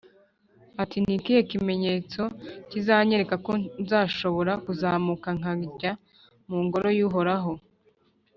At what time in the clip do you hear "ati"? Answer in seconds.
0.81-0.97